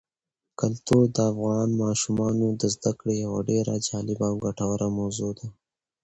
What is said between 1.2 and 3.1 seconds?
افغان ماشومانو د زده